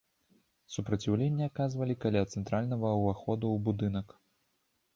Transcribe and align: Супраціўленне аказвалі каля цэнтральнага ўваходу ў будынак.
Супраціўленне 0.75 1.43
аказвалі 1.51 1.97
каля 2.07 2.23
цэнтральнага 2.33 2.97
ўваходу 3.03 3.45
ў 3.55 3.69
будынак. 3.69 4.07